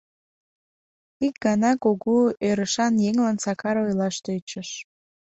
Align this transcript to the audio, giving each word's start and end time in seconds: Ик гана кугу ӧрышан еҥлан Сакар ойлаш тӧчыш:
Ик 1.25 1.35
гана 1.45 1.71
кугу 1.83 2.15
ӧрышан 2.49 2.93
еҥлан 3.09 3.37
Сакар 3.43 3.75
ойлаш 3.85 4.15
тӧчыш: 4.25 4.69